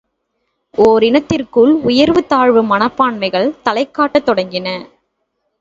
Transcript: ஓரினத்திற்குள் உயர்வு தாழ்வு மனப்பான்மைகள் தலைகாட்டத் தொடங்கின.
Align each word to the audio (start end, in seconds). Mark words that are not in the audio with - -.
ஓரினத்திற்குள் 0.77 1.73
உயர்வு 1.81 2.25
தாழ்வு 2.25 2.63
மனப்பான்மைகள் 2.63 3.49
தலைகாட்டத் 3.65 4.27
தொடங்கின. 4.29 4.67